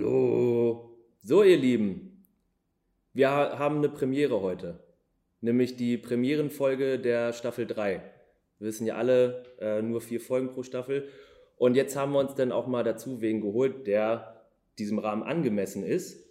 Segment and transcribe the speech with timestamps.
[0.00, 0.96] Hallo.
[1.20, 2.24] So, ihr Lieben,
[3.12, 4.82] wir haben eine Premiere heute,
[5.42, 8.02] nämlich die Premierenfolge der Staffel 3.
[8.58, 11.10] Wir wissen ja alle, äh, nur vier Folgen pro Staffel.
[11.58, 14.46] Und jetzt haben wir uns dann auch mal dazu wen geholt, der
[14.78, 16.26] diesem Rahmen angemessen ist.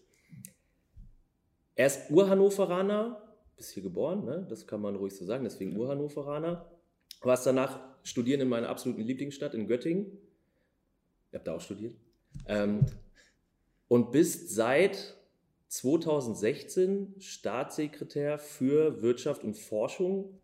[1.76, 3.22] Er ist Urhannoveraner,
[3.56, 4.48] bist hier geboren, ne?
[4.50, 6.66] das kann man ruhig so sagen, deswegen Urhannoveraner.
[7.22, 10.08] Warst danach studieren in meiner absoluten Lieblingsstadt in Göttingen.
[11.32, 11.94] Ihr habt da auch studiert.
[12.48, 12.80] Ähm,
[13.90, 15.18] und bist seit
[15.68, 20.39] 2016 Staatssekretär für Wirtschaft und Forschung.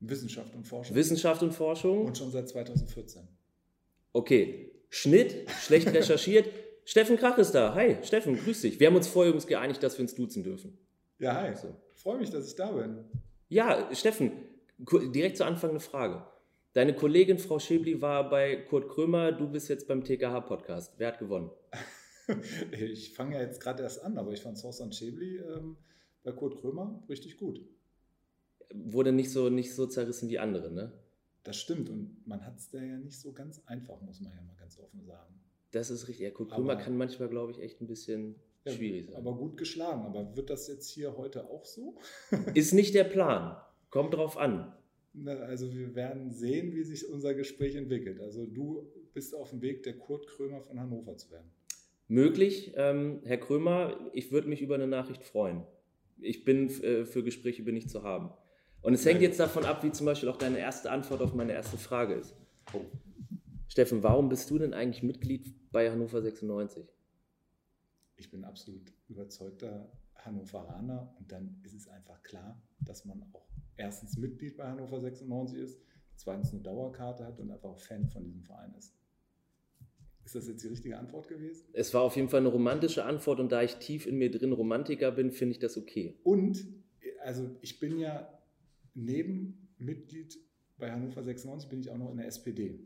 [0.00, 0.96] Wissenschaft und Forschung.
[0.96, 2.06] Wissenschaft und Forschung.
[2.06, 3.28] Und schon seit 2014.
[4.14, 4.70] Okay.
[4.88, 6.48] Schnitt, schlecht recherchiert.
[6.84, 7.74] Steffen Krach ist da.
[7.74, 8.80] Hi, Steffen, grüß dich.
[8.80, 10.78] Wir haben uns vorher übrigens geeinigt, dass wir uns duzen dürfen.
[11.18, 11.54] Ja, hi.
[11.54, 11.76] So.
[11.94, 13.04] Freue mich, dass ich da bin.
[13.48, 14.32] Ja, Steffen,
[14.78, 16.24] direkt zu Anfang eine Frage.
[16.72, 20.94] Deine Kollegin Frau Schäbli war bei Kurt Krömer, du bist jetzt beim TKH-Podcast.
[20.98, 21.50] Wer hat gewonnen?
[22.72, 25.76] ich fange ja jetzt gerade erst an, aber ich fand Sorsan Schäbli ähm,
[26.22, 27.60] bei Kurt Krömer richtig gut.
[28.72, 30.92] Wurde nicht so, nicht so zerrissen wie andere, ne?
[31.42, 34.42] Das stimmt und man hat es da ja nicht so ganz einfach, muss man ja
[34.42, 35.34] mal ganz offen sagen.
[35.72, 36.24] Das ist richtig.
[36.24, 39.16] Ja, Kurt Krömer aber, kann manchmal, glaube ich, echt ein bisschen ja, schwierig sein.
[39.16, 40.02] Aber gut geschlagen.
[40.02, 41.96] Aber wird das jetzt hier heute auch so?
[42.54, 43.56] ist nicht der Plan.
[43.90, 44.72] Kommt drauf an.
[45.26, 48.20] Also wir werden sehen, wie sich unser Gespräch entwickelt.
[48.20, 51.50] Also du bist auf dem Weg, der Kurt Krömer von Hannover zu werden.
[52.10, 55.62] Möglich, ähm, Herr Krömer, ich würde mich über eine Nachricht freuen.
[56.18, 58.32] Ich bin äh, für Gespräche bin ich zu haben.
[58.82, 61.52] Und es hängt jetzt davon ab, wie zum Beispiel auch deine erste Antwort auf meine
[61.52, 62.34] erste Frage ist.
[62.72, 62.80] Oh.
[63.68, 66.84] Steffen, warum bist du denn eigentlich Mitglied bei Hannover 96?
[68.16, 74.16] Ich bin absolut überzeugter Hannoveraner und dann ist es einfach klar, dass man auch erstens
[74.16, 75.80] Mitglied bei Hannover 96 ist,
[76.16, 78.99] zweitens eine Dauerkarte hat und einfach auch Fan von diesem Verein ist.
[80.30, 81.64] Ist das jetzt die richtige Antwort gewesen?
[81.72, 84.52] Es war auf jeden Fall eine romantische Antwort und da ich tief in mir drin
[84.52, 86.20] Romantiker bin, finde ich das okay.
[86.22, 86.68] Und,
[87.24, 88.32] also ich bin ja
[88.94, 90.38] neben Mitglied
[90.78, 92.78] bei Hannover 96 bin ich auch noch in der SPD.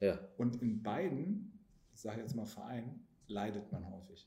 [0.00, 0.18] Ja.
[0.38, 1.60] Und in beiden,
[1.92, 4.26] ich sage jetzt mal Verein, leidet man häufig.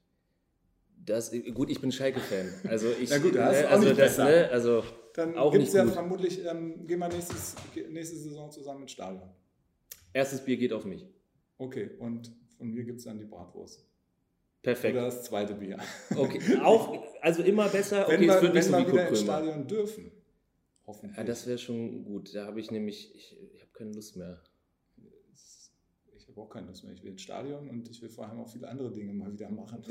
[1.04, 2.70] Das, gut, ich bin Schalke-Fan.
[2.70, 4.84] Also ich, Na gut, das ne, also das, ne, also
[5.16, 7.56] Dann gibt es ja vermutlich, ähm, gehen wir nächstes,
[7.90, 9.32] nächste Saison zusammen ins Stadion.
[10.14, 11.08] Erstes Bier geht auf mich.
[11.58, 13.86] Okay, und von mir gibt es dann die Bratwurst.
[14.62, 14.96] Perfekt.
[14.96, 15.78] Oder das zweite Bier.
[16.16, 18.08] Okay, auch, also immer besser.
[18.08, 20.12] Wenn okay, wir, es wird wenn nicht so wir wieder ins Stadion dürfen.
[20.88, 21.18] Hoffentlich.
[21.18, 22.34] Ja, das wäre schon gut.
[22.34, 24.42] Da habe ich nämlich, ich, ich habe keine Lust mehr.
[26.18, 26.94] Ich habe auch keine Lust mehr.
[26.94, 29.50] Ich will ins Stadion und ich will vor allem auch viele andere Dinge mal wieder
[29.50, 29.84] machen.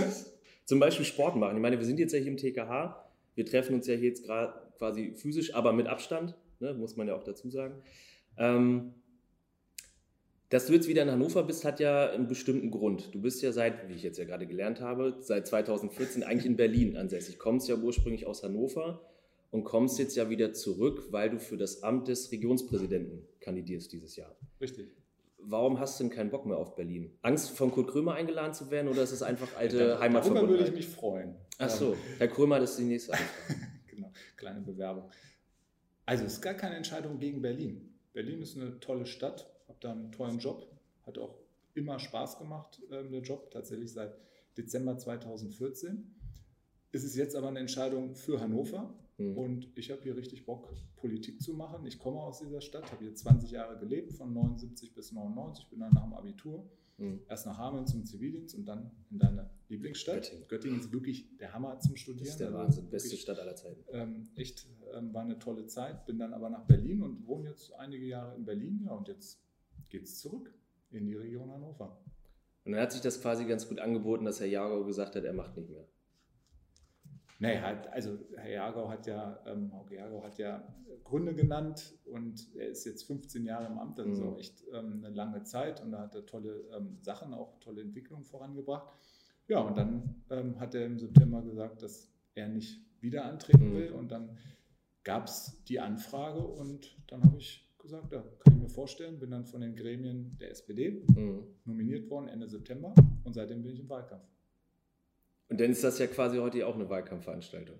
[0.64, 1.56] Zum Beispiel Sport machen.
[1.56, 3.04] Ich meine, wir sind jetzt ja hier im TKH.
[3.34, 7.06] Wir treffen uns ja hier jetzt gerade quasi physisch, aber mit Abstand, ne, muss man
[7.06, 7.82] ja auch dazu sagen.
[8.38, 8.94] Ähm,
[10.56, 13.14] dass du jetzt wieder in Hannover bist, hat ja einen bestimmten Grund.
[13.14, 16.56] Du bist ja seit, wie ich jetzt ja gerade gelernt habe, seit 2014 eigentlich in
[16.56, 17.38] Berlin ansässig.
[17.38, 19.02] Kommst ja ursprünglich aus Hannover
[19.50, 24.16] und kommst jetzt ja wieder zurück, weil du für das Amt des Regionspräsidenten kandidierst dieses
[24.16, 24.34] Jahr.
[24.58, 24.96] Richtig
[25.38, 27.12] warum hast du denn keinen Bock mehr auf Berlin?
[27.22, 30.36] Angst von Kurt Krömer eingeladen zu werden oder ist es einfach alte Heimatverbundenheit?
[30.36, 31.36] Darüber würde ich mich freuen.
[31.58, 33.30] Ach so, Herr Krömer, das ist die nächste Antwort.
[33.86, 35.10] genau, kleine Bewerbung.
[36.04, 37.94] Also es ist gar keine Entscheidung gegen Berlin.
[38.12, 40.66] Berlin ist eine tolle Stadt, habe da einen tollen Job,
[41.06, 41.38] hat auch
[41.74, 44.16] immer Spaß gemacht, ähm, der Job, tatsächlich seit
[44.56, 46.14] Dezember 2014.
[46.92, 49.38] Ist es jetzt aber eine Entscheidung für Hannover, Mhm.
[49.38, 51.86] Und ich habe hier richtig Bock, Politik zu machen.
[51.86, 55.80] Ich komme aus dieser Stadt, habe hier 20 Jahre gelebt, von 79 bis 99, bin
[55.80, 57.20] dann nach dem Abitur mhm.
[57.28, 60.22] erst nach Hameln zum Zivildienst und dann in deine Lieblingsstadt.
[60.22, 60.48] Göttingen.
[60.48, 62.24] Göttingen ist wirklich der Hammer zum Studieren.
[62.24, 63.84] Das ist der also Wahnsinn, also beste Stadt aller Zeiten.
[63.90, 66.04] Ähm, echt, ähm, war eine tolle Zeit.
[66.06, 68.82] Bin dann aber nach Berlin und wohne jetzt einige Jahre in Berlin.
[68.84, 69.40] Ja, und jetzt
[69.88, 70.52] geht es zurück
[70.90, 71.98] in die Region Hannover.
[72.64, 75.32] Und dann hat sich das quasi ganz gut angeboten, dass Herr Jago gesagt hat, er
[75.32, 75.86] macht nicht mehr.
[77.38, 80.66] Nee, halt, also Herr Jagau hat ja, ähm, Hauke Jagau hat ja
[81.04, 84.28] Gründe genannt und er ist jetzt 15 Jahre im Amt, das ist mhm.
[84.28, 87.82] auch echt ähm, eine lange Zeit und da hat er tolle ähm, Sachen, auch tolle
[87.82, 88.88] Entwicklungen vorangebracht.
[89.48, 93.74] Ja, und dann ähm, hat er im September gesagt, dass er nicht wieder antreten mhm.
[93.74, 94.38] will und dann
[95.04, 99.30] gab es die Anfrage und dann habe ich gesagt, ja, kann ich mir vorstellen, bin
[99.30, 101.44] dann von den Gremien der SPD mhm.
[101.64, 102.94] nominiert worden Ende September
[103.24, 104.24] und seitdem bin ich im Wahlkampf.
[105.48, 107.78] Und dann ist das ja quasi heute auch eine Wahlkampfveranstaltung.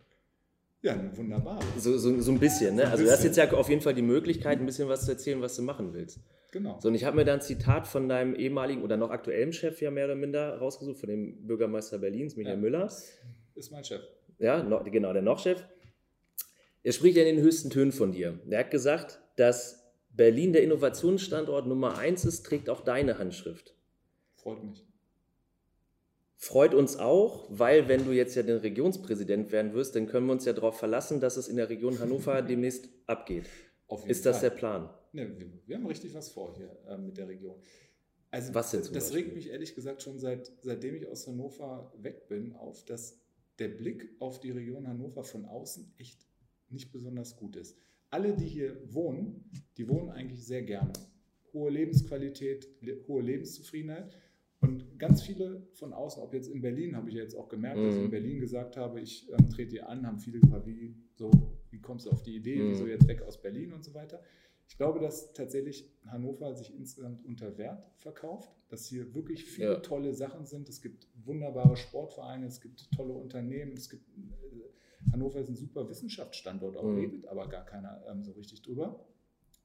[0.83, 1.61] Ja, wunderbar.
[1.79, 2.85] So, so, so ein bisschen, ne?
[2.85, 5.11] Ein also du hast jetzt ja auf jeden Fall die Möglichkeit, ein bisschen was zu
[5.11, 6.21] erzählen, was du machen willst.
[6.53, 6.79] Genau.
[6.81, 9.81] So, und ich habe mir da ein Zitat von deinem ehemaligen oder noch aktuellen Chef
[9.81, 12.93] ja mehr oder minder rausgesucht, von dem Bürgermeister Berlins, Michael ja, Müller.
[13.55, 14.03] Ist mein Chef.
[14.39, 15.65] Ja, noch, genau, der Noch-Chef.
[16.85, 18.39] Er spricht ja in den höchsten Tönen von dir.
[18.49, 19.86] Er hat gesagt, dass
[20.17, 23.75] Berlin der Innovationsstandort Nummer eins ist, trägt auch deine Handschrift.
[24.35, 24.87] Freut mich.
[26.39, 30.33] Freut uns auch, weil wenn du jetzt ja den Regionspräsident werden wirst, dann können wir
[30.33, 33.47] uns ja darauf verlassen, dass es in der Region Hannover demnächst abgeht.
[34.07, 34.51] Ist das Fall.
[34.51, 34.91] der Plan?
[35.13, 35.35] Ne,
[35.67, 37.57] wir, haben richtig was vor hier äh, mit der Region.
[38.31, 42.29] Also was denn das regt mich ehrlich gesagt schon seit, seitdem ich aus Hannover weg
[42.29, 43.19] bin auf, dass
[43.59, 46.27] der Blick auf die Region Hannover von außen echt
[46.69, 47.79] nicht besonders gut ist.
[48.11, 50.93] Alle, die hier wohnen, die wohnen eigentlich sehr gerne.
[51.53, 54.17] Hohe Lebensqualität, le hohe Lebenszufriedenheit.
[54.61, 57.79] Und ganz viele von außen, ob jetzt in Berlin, habe ich ja jetzt auch gemerkt,
[57.79, 57.85] mhm.
[57.85, 58.11] dass ich in mhm.
[58.11, 61.31] Berlin gesagt habe, ich ähm, trete hier an, haben viele gefragt, wie, so,
[61.71, 62.71] wie kommst du auf die Idee, mhm.
[62.71, 64.23] wieso jetzt weg aus Berlin und so weiter.
[64.69, 69.81] Ich glaube, dass tatsächlich Hannover sich insgesamt unter Wert verkauft, dass hier wirklich viele ja.
[69.81, 70.69] tolle Sachen sind.
[70.69, 74.67] Es gibt wunderbare Sportvereine, es gibt tolle Unternehmen, es gibt äh,
[75.13, 76.99] Hannover ist ein super Wissenschaftsstandort, auch mhm.
[76.99, 79.05] redet aber gar keiner ähm, so richtig drüber.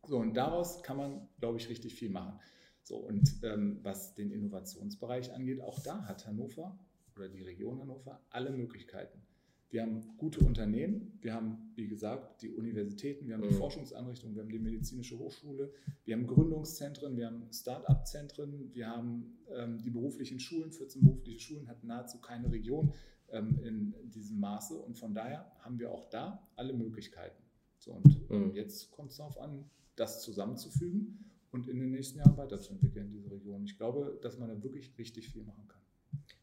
[0.07, 2.39] So, und daraus kann man, glaube ich, richtig viel machen.
[2.83, 6.77] So, und ähm, was den Innovationsbereich angeht, auch da hat Hannover
[7.15, 9.21] oder die Region Hannover alle Möglichkeiten.
[9.69, 13.59] Wir haben gute Unternehmen, wir haben, wie gesagt, die Universitäten, wir haben die mhm.
[13.59, 15.71] Forschungseinrichtungen, wir haben die medizinische Hochschule,
[16.03, 21.69] wir haben Gründungszentren, wir haben Start-up-Zentren, wir haben ähm, die beruflichen Schulen, 14 berufliche Schulen
[21.69, 22.91] hat nahezu keine Region
[23.31, 27.41] ähm, in diesem Maße und von daher haben wir auch da alle Möglichkeiten.
[27.77, 28.55] So, und ähm, mhm.
[28.55, 33.63] jetzt kommt es darauf an, das zusammenzufügen und in den nächsten Jahren weiterzuentwickeln, diese Region.
[33.65, 35.81] Ich glaube, dass man da wirklich richtig viel machen kann.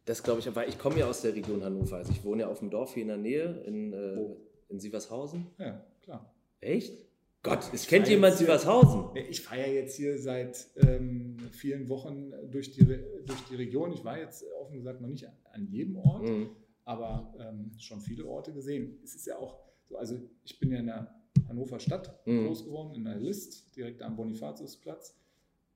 [0.04, 1.96] Das glaube ich, weil ich komme ja aus der Region Hannover.
[1.96, 4.34] Also ich wohne ja auf dem Dorf hier in der Nähe, in, äh,
[4.68, 5.46] in Sievershausen.
[5.58, 6.34] Ja, klar.
[6.60, 7.08] Echt?
[7.42, 9.16] Gott, es kennt jemand Sievershausen?
[9.30, 13.92] Ich fahre ja jetzt hier seit ähm, vielen Wochen durch die, durch die Region.
[13.92, 16.50] Ich war jetzt offen gesagt noch nicht an jedem Ort, mhm.
[16.88, 18.98] Aber ähm, schon viele Orte gesehen.
[19.04, 21.14] Es ist ja auch so, also ich bin ja in der
[21.46, 22.46] Hannover Stadt mhm.
[22.46, 25.14] groß geworden, in der List, direkt am Bonifatiusplatz.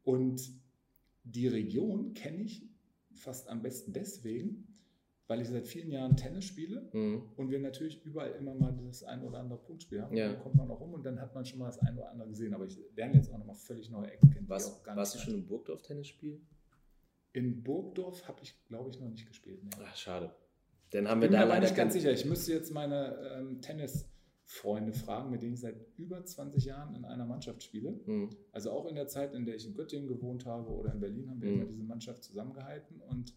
[0.04, 0.50] Und
[1.24, 2.66] die Region kenne ich
[3.12, 4.78] fast am besten deswegen,
[5.26, 7.24] weil ich seit vielen Jahren Tennis spiele mhm.
[7.36, 10.16] und wir natürlich überall immer mal das ein oder andere Punktspiel haben.
[10.16, 10.32] Ja.
[10.32, 12.30] Dann kommt man auch rum und dann hat man schon mal das ein oder andere
[12.30, 12.54] gesehen.
[12.54, 14.48] Aber ich lerne jetzt auch nochmal völlig neue Ecken kennen.
[14.48, 16.46] Was, warst du schon im Burgdorf Tennis spielen?
[17.34, 19.62] In Burgdorf habe ich, glaube ich, noch nicht gespielt.
[19.62, 19.70] Nee.
[19.84, 20.34] Ach, schade.
[20.92, 22.12] Dann haben wir Bin da leider nicht ganz sicher.
[22.12, 27.04] Ich müsste jetzt meine ähm, Tennisfreunde fragen, mit denen ich seit über 20 Jahren in
[27.04, 27.98] einer Mannschaft spiele.
[28.06, 28.30] Mhm.
[28.52, 31.30] Also auch in der Zeit, in der ich in Göttingen gewohnt habe oder in Berlin,
[31.30, 31.54] haben wir mhm.
[31.56, 33.34] immer diese Mannschaft zusammengehalten und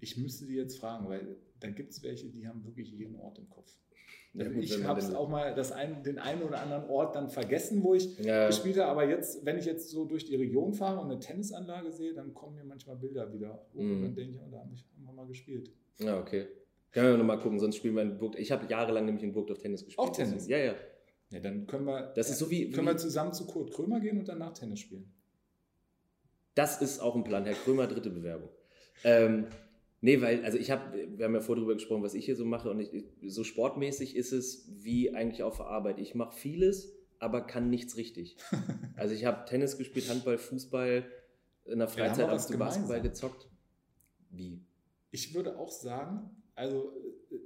[0.00, 3.38] ich müsste die jetzt fragen, weil da gibt es welche, die haben wirklich jeden Ort
[3.38, 3.74] im Kopf.
[4.34, 7.28] Ja, gut, ich habe es auch mal das ein, den einen oder anderen Ort dann
[7.28, 8.48] vergessen, wo ich ja.
[8.48, 8.90] gespielt habe.
[8.90, 12.34] Aber jetzt, wenn ich jetzt so durch die Region fahre und eine Tennisanlage sehe, dann
[12.34, 13.80] kommen mir manchmal Bilder wieder hoch.
[13.80, 13.96] Mhm.
[13.96, 15.70] Und dann denke ich, oh, da haben wir mal gespielt.
[15.98, 16.46] Ja, okay.
[16.92, 18.40] Können wir nochmal gucken, sonst spielen wir in Burgdorf.
[18.40, 19.98] Ich habe jahrelang nämlich in Burgdorf Tennis gespielt.
[19.98, 20.46] Auch Tennis?
[20.46, 20.74] Ja, ja.
[21.30, 23.98] Ja, dann können wir, das ist so wie, können wie, wir zusammen zu Kurt Krömer
[23.98, 25.12] gehen und danach Tennis spielen.
[26.54, 27.44] Das ist auch ein Plan.
[27.44, 28.50] Herr Krömer, dritte Bewerbung.
[29.02, 29.48] Ähm,
[30.04, 32.44] Nee, weil, also ich habe, wir haben ja vorher darüber gesprochen, was ich hier so
[32.44, 32.90] mache und ich,
[33.26, 35.98] so sportmäßig ist es wie eigentlich auf der Arbeit.
[35.98, 38.36] Ich mache vieles, aber kann nichts richtig.
[38.96, 41.06] also ich habe Tennis gespielt, Handball, Fußball,
[41.64, 43.48] in der Freizeit hast du Basketball gezockt.
[44.28, 44.60] Wie?
[45.14, 46.92] Ich würde auch sagen, also
[47.30, 47.38] äh,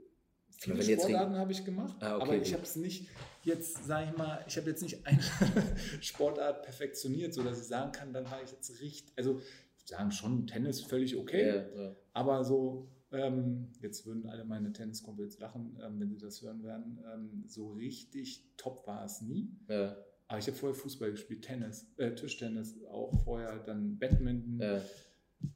[0.56, 3.10] viele Sportarten habe ich gemacht, ah, okay, aber ich habe es nicht
[3.44, 5.20] jetzt, sage ich mal, ich habe jetzt nicht eine
[6.00, 9.42] Sportart perfektioniert, sodass ich sagen kann, dann war ich jetzt richtig, also
[9.84, 11.96] sagen schon Tennis völlig okay, ja, ja.
[12.14, 16.98] aber so, ähm, jetzt würden alle meine Tenniskumpels lachen, ähm, wenn sie das hören werden,
[17.12, 19.54] ähm, so richtig top war es nie.
[19.68, 19.94] Ja.
[20.26, 24.80] Aber ich habe vorher Fußball gespielt, Tennis, äh, Tischtennis, auch vorher dann Badminton,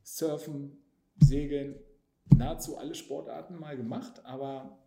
[0.03, 0.77] Surfen,
[1.17, 1.77] Segeln,
[2.37, 4.79] nahezu alle Sportarten mal gemacht, aber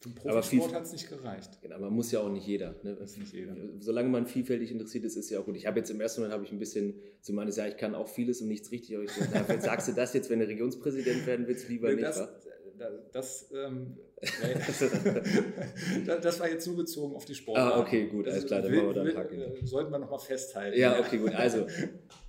[0.00, 1.58] für Profisport hat es nicht gereicht.
[1.62, 2.74] Genau, man muss ja auch nicht jeder.
[2.82, 2.96] Ne?
[3.00, 3.56] Nicht jeder.
[3.80, 5.56] Solange man vielfältig interessiert ist, ist ja auch gut.
[5.56, 7.94] Ich habe jetzt im ersten Moment habe ich ein bisschen so meines, ja, ich kann
[7.94, 8.94] auch vieles und nichts richtig.
[8.94, 12.20] Aber ich dachte, sagst du das jetzt, wenn du Regionspräsident werden willst, lieber nee, das,
[12.20, 12.30] nicht?
[12.78, 13.96] Das, das, ähm,
[16.06, 17.74] das, war jetzt nur bezogen auf die Sportart.
[17.74, 19.40] Ah, okay, gut, alles klar, dann machen wir dann Haken.
[19.40, 20.78] Äh, sollten wir nochmal festhalten.
[20.78, 21.34] Ja, okay, gut.
[21.34, 21.66] Also,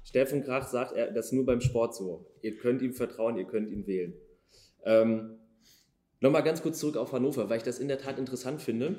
[0.07, 2.25] Steffen Krach sagt, er, das ist nur beim Sport so.
[2.41, 4.13] Ihr könnt ihm vertrauen, ihr könnt ihn wählen.
[4.85, 5.37] Ähm,
[6.19, 8.97] Nochmal ganz kurz zurück auf Hannover, weil ich das in der Tat interessant finde.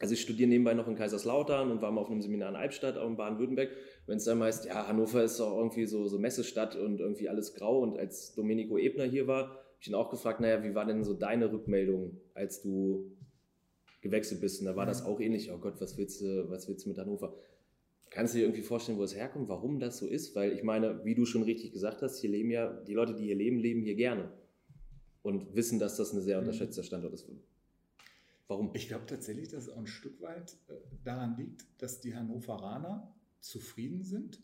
[0.00, 2.96] Also ich studiere nebenbei noch in Kaiserslautern und war mal auf einem Seminar in Albstadt,
[2.96, 3.70] auch in Baden-Württemberg.
[4.06, 7.54] Wenn es dann heißt, ja, Hannover ist doch irgendwie so, so Messestadt und irgendwie alles
[7.54, 7.80] grau.
[7.80, 11.04] Und als Domenico Ebner hier war, habe ich ihn auch gefragt, naja, wie war denn
[11.04, 13.12] so deine Rückmeldung, als du
[14.00, 14.60] gewechselt bist?
[14.60, 15.52] Und da war das auch ähnlich.
[15.52, 17.34] Oh Gott, was willst du, was willst du mit Hannover?
[18.10, 20.34] Kannst du dir irgendwie vorstellen, wo es herkommt, warum das so ist?
[20.34, 23.24] Weil ich meine, wie du schon richtig gesagt hast, hier leben ja, die Leute, die
[23.24, 24.32] hier leben, leben hier gerne
[25.22, 26.46] und wissen, dass das ein sehr mhm.
[26.46, 27.26] unterschätzter Standort ist.
[28.48, 28.70] Warum?
[28.74, 30.72] Ich glaube tatsächlich, dass es auch ein Stück weit äh,
[31.04, 34.42] daran liegt, dass die Hannoveraner zufrieden sind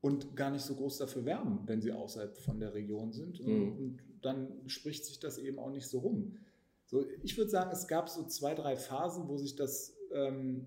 [0.00, 3.44] und gar nicht so groß dafür werben, wenn sie außerhalb von der Region sind.
[3.46, 3.76] Mhm.
[3.76, 6.38] Und dann spricht sich das eben auch nicht so rum.
[6.86, 10.64] So, ich würde sagen, es gab so zwei, drei Phasen, wo sich das ähm,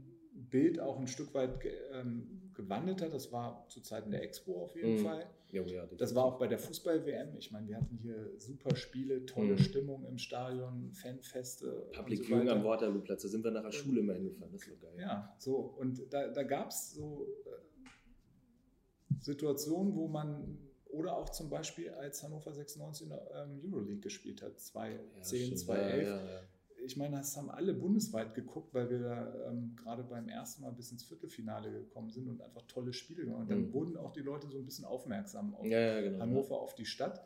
[0.49, 1.59] Bild auch ein Stück weit
[1.93, 3.13] ähm, gewandelt hat.
[3.13, 5.03] Das war zu Zeiten der Expo auf jeden Mhm.
[5.05, 5.25] Fall.
[5.51, 7.35] Jo, ja, Das war auch bei der Fußball-WM.
[7.37, 9.57] Ich meine, wir hatten hier super Spiele, tolle Mhm.
[9.59, 11.89] Stimmung im Stadion, Fanfeste.
[11.93, 12.55] Public so Viewing weiter.
[12.55, 13.23] am Waterloo-Platz.
[13.23, 14.51] Da sind wir nach der Schule immer hingefahren.
[14.53, 14.99] Das war geil.
[14.99, 15.55] Ja, so.
[15.77, 20.57] Und da, da gab es so äh, Situationen, wo man,
[20.89, 25.59] oder auch zum Beispiel, als Hannover 96 in der ähm, Euroleague gespielt hat, 2010, stimmt.
[25.59, 26.07] 2011.
[26.07, 26.41] Ja, ja, ja.
[26.83, 30.71] Ich meine, das haben alle bundesweit geguckt, weil wir da ähm, gerade beim ersten Mal
[30.71, 33.43] bis ins Viertelfinale gekommen sind und einfach tolle Spiele gemacht haben.
[33.43, 33.73] Und dann Mhm.
[33.73, 36.19] wurden auch die Leute so ein bisschen aufmerksam auf Ja, ja, genau.
[36.19, 37.23] Hannover auf die Stadt.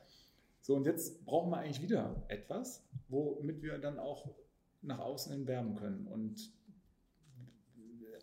[0.61, 4.35] So, und jetzt brauchen wir eigentlich wieder etwas, womit wir dann auch
[4.81, 6.07] nach außen hin werben können.
[6.07, 6.51] Und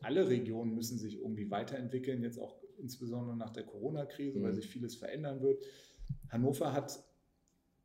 [0.02, 4.56] alle Regionen müssen sich irgendwie weiterentwickeln, jetzt auch insbesondere nach der Corona-Krise, weil Mhm.
[4.56, 5.64] sich vieles verändern wird.
[6.30, 7.02] Hannover hat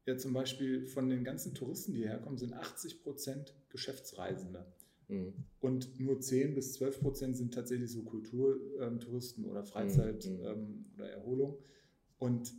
[0.07, 4.65] ja zum Beispiel von den ganzen Touristen, die herkommen, sind 80 Prozent Geschäftsreisende.
[5.09, 5.33] Mhm.
[5.59, 10.39] Und nur 10 bis 12 Prozent sind tatsächlich so Kulturtouristen oder Freizeit Mhm.
[10.43, 11.57] ähm, oder Erholung.
[12.17, 12.53] Und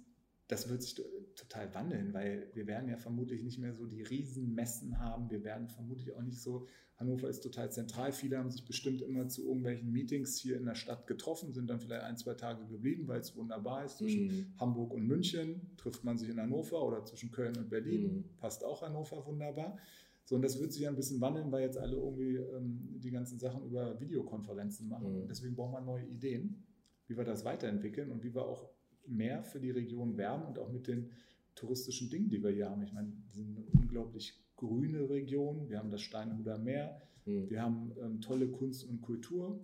[0.47, 0.95] das wird sich
[1.39, 5.31] total wandeln, weil wir werden ja vermutlich nicht mehr so die Riesenmessen haben.
[5.31, 6.67] Wir werden vermutlich auch nicht so,
[6.97, 8.11] Hannover ist total zentral.
[8.11, 11.79] Viele haben sich bestimmt immer zu irgendwelchen Meetings hier in der Stadt getroffen, sind dann
[11.79, 13.99] vielleicht ein, zwei Tage geblieben, weil es wunderbar ist.
[13.99, 14.47] Zwischen Mhm.
[14.59, 18.03] Hamburg und München trifft man sich in Hannover oder zwischen Köln und Berlin.
[18.03, 18.25] Mhm.
[18.39, 19.79] Passt auch Hannover wunderbar.
[20.25, 23.11] So, und das wird sich ja ein bisschen wandeln, weil jetzt alle irgendwie ähm, die
[23.13, 25.23] ganzen Sachen über Videokonferenzen machen.
[25.23, 25.29] Mhm.
[25.29, 26.65] Deswegen brauchen wir neue Ideen,
[27.07, 28.69] wie wir das weiterentwickeln und wie wir auch
[29.09, 31.11] mehr für die Region werben und auch mit den
[31.55, 32.83] touristischen Dingen, die wir hier haben.
[32.83, 35.69] Ich meine, wir sind eine unglaublich grüne Region.
[35.69, 37.01] Wir haben das Steinhuder Meer.
[37.25, 37.51] Mhm.
[37.51, 39.61] Wir haben ähm, tolle Kunst und Kultur.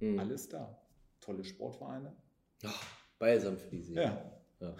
[0.00, 0.18] Mhm.
[0.18, 0.78] Alles da.
[1.20, 2.12] Tolle Sportvereine.
[2.64, 2.86] Ach,
[3.18, 4.02] balsam für die Seele.
[4.02, 4.40] Ja.
[4.60, 4.76] Ja.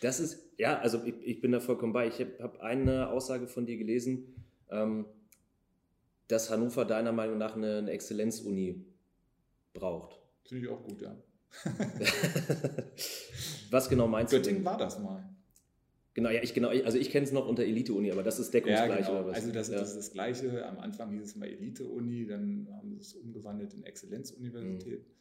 [0.00, 2.06] Das ist, ja, also ich, ich bin da vollkommen bei.
[2.06, 4.34] Ich habe hab eine Aussage von dir gelesen,
[4.70, 5.06] ähm,
[6.28, 8.84] dass Hannover deiner Meinung nach eine, eine Exzellenzuni
[9.72, 10.20] braucht.
[10.44, 11.16] Finde ich auch gut, ja.
[13.70, 15.28] Was genau meinst du Göttingen war das mal.
[16.14, 19.06] Genau, ja, ich genau, also ich kenne es noch unter Elite-Uni, aber das ist deckungsgleich
[19.06, 19.20] genau.
[19.20, 19.36] oder was?
[19.36, 19.78] Also das, ja.
[19.78, 20.66] das ist das Gleiche.
[20.66, 25.06] Am Anfang hieß es mal Elite-Uni, dann haben sie es umgewandelt in Exzellenzuniversität.
[25.08, 25.12] Mhm.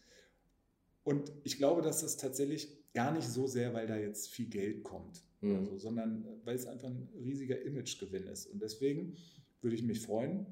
[1.04, 4.84] Und ich glaube, dass das tatsächlich gar nicht so sehr, weil da jetzt viel Geld
[4.84, 5.52] kommt, Mhm.
[5.56, 8.48] oder so, sondern weil es einfach ein riesiger Imagegewinn ist.
[8.48, 9.16] Und deswegen
[9.62, 10.46] würde ich mich freuen.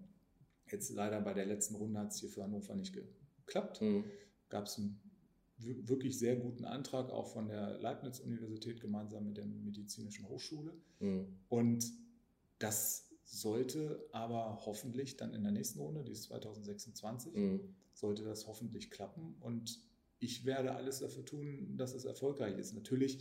[0.71, 2.95] Jetzt leider bei der letzten Runde hat es hier für Hannover nicht
[3.45, 3.81] geklappt.
[3.81, 4.05] Mhm.
[4.49, 5.08] Gab es einen wir-
[5.59, 10.73] wirklich sehr guten Antrag auch von der Leibniz-Universität gemeinsam mit der Medizinischen Hochschule.
[10.99, 11.27] Mhm.
[11.49, 11.91] Und
[12.59, 17.59] das sollte aber hoffentlich dann in der nächsten Runde, die ist 2026, Mhm.
[17.93, 19.35] sollte das hoffentlich klappen.
[19.39, 19.79] Und
[20.19, 22.73] ich werde alles dafür tun, dass es erfolgreich ist.
[22.73, 23.19] Natürlich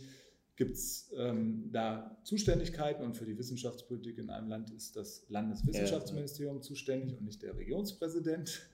[0.55, 6.61] gibt es ähm, da Zuständigkeiten und für die Wissenschaftspolitik in einem Land ist das Landeswissenschaftsministerium
[6.61, 8.67] zuständig und nicht der Regierungspräsident.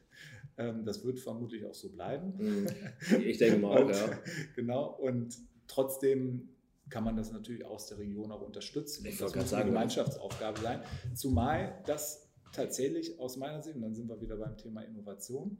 [0.57, 2.33] Ähm, das wird vermutlich auch so bleiben.
[2.37, 2.67] Mhm.
[3.25, 4.19] Ich denke mal auch, Und- ja.
[4.55, 6.49] Genau, und trotzdem
[6.89, 9.05] kann man das natürlich aus der Region auch unterstützen.
[9.05, 10.81] Ich das muss eine sagen, Gemeinschaftsaufgabe sein.
[11.15, 15.57] Zumal das tatsächlich aus meiner Sicht, und dann sind wir wieder beim Thema Innovation,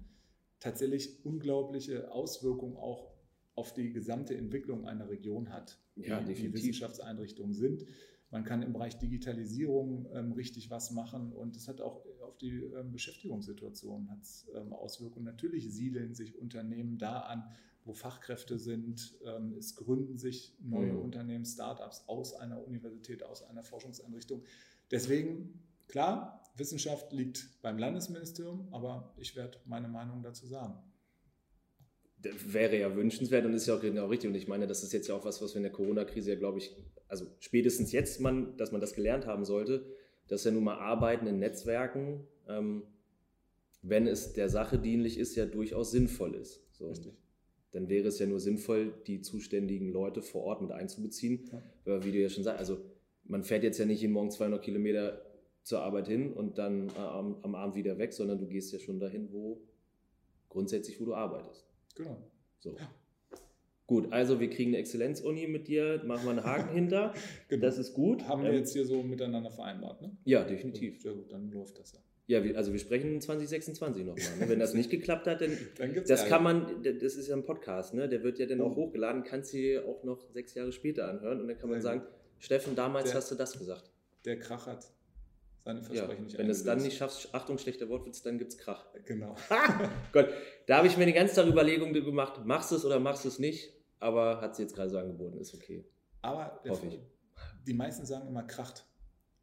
[0.60, 3.12] tatsächlich unglaubliche Auswirkungen auch
[3.56, 6.54] auf die gesamte Entwicklung einer Region hat, Ja, wie die definitiv.
[6.54, 7.86] Wissenschaftseinrichtungen sind.
[8.32, 12.60] Man kann im Bereich Digitalisierung ähm, richtig was machen und es hat auch auf die
[12.60, 15.26] ähm, Beschäftigungssituation hat's, ähm, Auswirkungen.
[15.26, 17.44] Natürlich siedeln sich Unternehmen da an,
[17.86, 19.16] wo Fachkräfte sind.
[19.26, 21.02] Ähm, es gründen sich neue Mhm.
[21.02, 24.44] Unternehmen, Startups aus einer Universität, aus einer Forschungseinrichtung.
[24.92, 30.76] Deswegen, klar, Wissenschaft liegt beim Landesministerium, aber ich werde meine Meinung dazu sagen.
[32.48, 34.30] Wäre ja wünschenswert und ist ja auch genau richtig.
[34.30, 36.40] Und ich meine, das ist jetzt ja auch was, was wir in der Corona-Krise ja,
[36.40, 36.76] glaube ich,
[37.08, 39.86] also spätestens jetzt, man, dass man das gelernt haben sollte,
[40.28, 42.84] dass ja nun mal Arbeiten in Netzwerken, ähm,
[43.82, 46.62] wenn es der Sache dienlich ist, ja durchaus sinnvoll ist.
[46.72, 46.88] So.
[46.88, 47.14] Richtig.
[47.72, 51.50] Dann wäre es ja nur sinnvoll, die zuständigen Leute vor Ort mit einzubeziehen.
[51.52, 51.62] Ja.
[51.86, 52.80] Aber wie du ja schon sagst, also
[53.26, 55.22] man fährt jetzt ja nicht jeden Morgen 200 Kilometer
[55.62, 58.80] zur Arbeit hin und dann äh, am, am Abend wieder weg, sondern du gehst ja
[58.80, 59.62] schon dahin, wo
[60.48, 61.68] grundsätzlich, wo du arbeitest.
[61.96, 62.18] Genau.
[62.60, 62.78] So.
[63.88, 67.14] Gut, also wir kriegen eine Exzellenzuni mit dir, machen wir einen Haken hinter.
[67.50, 67.62] genau.
[67.66, 68.28] Das ist gut.
[68.28, 70.18] haben wir Ähm, jetzt hier so miteinander vereinbart, ne?
[70.26, 71.02] Ja, definitiv.
[71.02, 72.00] Sehr gut, dann läuft das ja.
[72.28, 74.24] Ja, wir, also wir sprechen 2026 nochmal.
[74.40, 74.50] Ne?
[74.50, 75.56] Wenn das nicht geklappt hat, dann.
[75.78, 76.36] Dann gibt's Das Ärger.
[76.36, 78.10] kann man, das ist ja ein Podcast, ne?
[78.10, 78.88] Der wird ja dann auch Oh.
[78.88, 82.02] hochgeladen, kannst du dir auch noch sechs Jahre später anhören und dann kann man sagen,
[82.40, 83.92] Steffen, damals Der- hast du das gesagt.
[84.26, 84.88] Der krachert
[85.64, 88.52] seine Versprechen ja, nicht Wenn du es dann nicht schaffst, Achtung, schlechter Wortwitz, dann gibt
[88.54, 88.86] es Krach.
[89.06, 89.36] Genau.
[90.12, 90.30] Gott,
[90.66, 93.28] da habe ich mir die ganze Zeit Überlegung gemacht, machst du es oder machst du
[93.30, 93.72] es nicht,
[94.06, 95.84] aber hat sie jetzt gerade so angeboten, ist okay.
[96.22, 96.62] Aber
[97.66, 98.86] die meisten sagen immer kracht.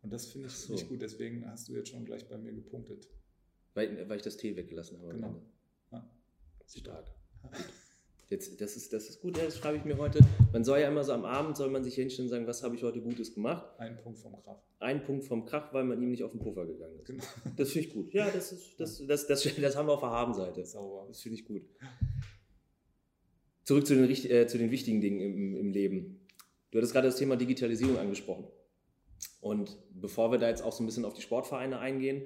[0.03, 0.73] Und das finde ich so.
[0.73, 3.09] nicht gut, deswegen hast du jetzt schon gleich bei mir gepunktet.
[3.75, 5.15] Weil, weil ich das T weggelassen habe.
[5.15, 5.43] Genau.
[5.91, 6.09] Ja.
[6.67, 7.11] Stark.
[8.29, 10.21] Jetzt, das, ist, das ist gut, das schreibe ich mir heute.
[10.53, 12.77] Man soll ja immer so am Abend, soll man sich hinstellen und sagen, was habe
[12.77, 13.67] ich heute Gutes gemacht?
[13.79, 14.63] Ein Punkt vom Krach.
[14.79, 17.07] Ein Punkt vom Krach, weil man ihm nicht auf den Puffer gegangen ist.
[17.07, 17.25] Genau.
[17.57, 18.15] Das finde ich gut.
[18.15, 20.65] Ja, das, ist, das, das, das, das, haben wir auf der Habenseite.
[20.65, 21.07] Sauber.
[21.09, 21.63] Das finde ich gut.
[23.65, 26.21] Zurück zu den, äh, zu den wichtigen Dingen im, im Leben.
[26.71, 28.47] Du hattest gerade das Thema Digitalisierung angesprochen.
[29.41, 32.23] Und bevor wir da jetzt auch so ein bisschen auf die Sportvereine eingehen,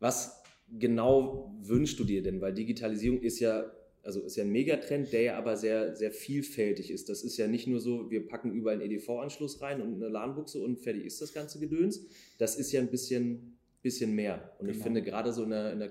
[0.00, 2.40] was genau wünschst du dir denn?
[2.40, 3.70] Weil Digitalisierung ist ja,
[4.02, 7.08] also ist ja ein Megatrend, der ja aber sehr, sehr vielfältig ist.
[7.08, 10.60] Das ist ja nicht nur so, wir packen überall einen EDV-Anschluss rein und eine LAN-Buchse
[10.60, 12.06] und fertig ist das ganze Gedöns.
[12.38, 14.52] Das ist ja ein bisschen, bisschen mehr.
[14.58, 14.76] Und genau.
[14.76, 15.90] ich finde, gerade so in der, in der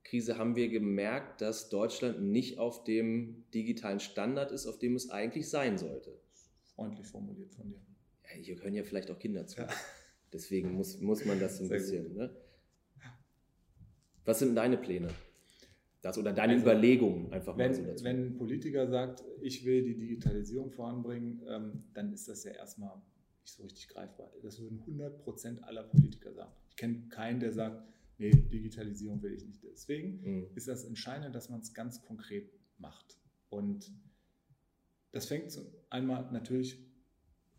[0.00, 5.10] Corona-Krise haben wir gemerkt, dass Deutschland nicht auf dem digitalen Standard ist, auf dem es
[5.10, 6.18] eigentlich sein sollte.
[6.74, 7.80] Freundlich formuliert von dir.
[8.24, 9.60] Ja, hier können ja vielleicht auch Kinder zu.
[9.60, 9.68] Ja.
[10.32, 12.14] Deswegen muss, muss man das so ein Sehr bisschen.
[12.14, 12.30] Ne?
[14.24, 15.08] Was sind deine Pläne?
[16.02, 18.04] Das oder deine also, Überlegungen einfach wenn, mal so dazu.
[18.04, 22.96] Wenn ein Politiker sagt, ich will die Digitalisierung voranbringen, ähm, dann ist das ja erstmal
[23.42, 24.32] nicht so richtig greifbar.
[24.42, 26.52] Das würden 100 Prozent aller Politiker sagen.
[26.70, 27.82] Ich kenne keinen, der sagt,
[28.20, 29.62] nee, Digitalisierung will ich nicht.
[29.64, 30.46] Deswegen mhm.
[30.54, 33.18] ist das Entscheidende, dass man es ganz konkret macht.
[33.48, 33.92] Und
[35.12, 35.58] das fängt
[35.88, 36.78] einmal natürlich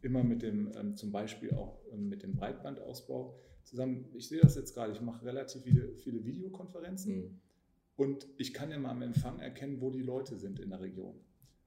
[0.02, 4.06] immer mit dem, ähm, zum Beispiel auch ähm, mit dem Breitbandausbau zusammen.
[4.14, 7.42] Ich sehe das jetzt gerade, ich mache relativ viele, viele Videokonferenzen mhm.
[7.96, 11.20] und ich kann immer am Empfang erkennen, wo die Leute sind in der Region.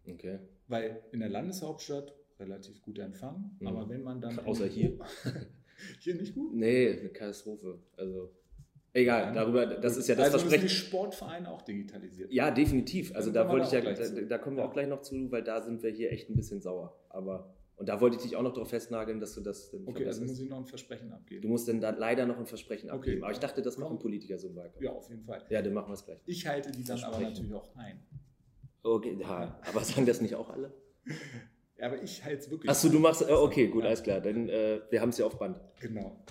[0.06, 0.38] Okay.
[0.68, 3.66] Weil in der Landeshauptstadt relativ guter Empfang, mhm.
[3.66, 4.38] aber wenn man dann.
[4.38, 4.98] Außer hier.
[6.00, 6.54] hier nicht gut?
[6.54, 7.80] Nee, eine Katastrophe.
[7.96, 8.32] Also.
[8.96, 10.62] Egal, darüber, das ist ja das also Versprechen.
[10.62, 12.32] Also die Sportvereine auch digitalisiert.
[12.32, 13.14] Ja, definitiv.
[13.16, 15.60] Also da wollte ich ja, da, da, kommen wir auch gleich noch zu, weil da
[15.62, 16.96] sind wir hier echt ein bisschen sauer.
[17.08, 20.06] Aber und da wollte ich dich auch noch darauf festnageln, dass du das dann Okay,
[20.06, 21.42] also muss ich noch ein Versprechen abgeben.
[21.42, 22.98] Du musst dann da leider noch ein Versprechen okay.
[22.98, 23.24] abgeben.
[23.24, 24.80] Aber ich dachte, das machen Politiker so im Wahlkampf.
[24.80, 25.42] Ja, auf jeden Fall.
[25.48, 26.20] Ja, dann machen wir es gleich.
[26.26, 28.00] Ich halte die dann aber natürlich auch ein.
[28.84, 30.72] Okay, ja, aber sagen das nicht auch alle?
[31.78, 34.20] ja, aber ich halte es wirklich Achso, du machst, oh, okay, gut, alles klar.
[34.20, 35.60] Dann, äh, wir haben es ja auf Band.
[35.80, 36.24] Genau.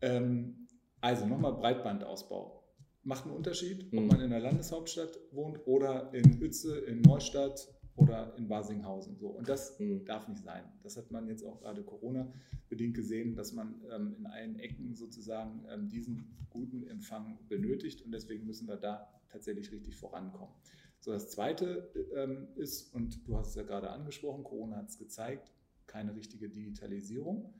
[0.00, 0.63] Ähm,
[1.04, 2.62] also nochmal Breitbandausbau.
[3.02, 4.06] Macht einen Unterschied, ob mhm.
[4.06, 9.16] man in der Landeshauptstadt wohnt oder in Uetze, in Neustadt, oder in Basinghausen.
[9.16, 9.28] So.
[9.28, 10.04] Und das mhm.
[10.04, 10.64] darf nicht sein.
[10.82, 15.64] Das hat man jetzt auch gerade Corona-bedingt gesehen, dass man ähm, in allen Ecken sozusagen
[15.70, 20.54] ähm, diesen guten Empfang benötigt und deswegen müssen wir da tatsächlich richtig vorankommen.
[21.00, 24.98] So, das Zweite ähm, ist, und du hast es ja gerade angesprochen, Corona hat es
[24.98, 25.52] gezeigt,
[25.86, 27.52] keine richtige Digitalisierung